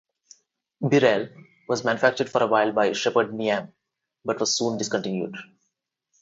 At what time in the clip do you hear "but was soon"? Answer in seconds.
4.25-4.79